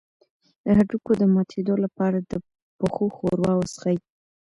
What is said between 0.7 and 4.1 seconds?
هډوکو د ماتیدو لپاره د پښو ښوروا وڅښئ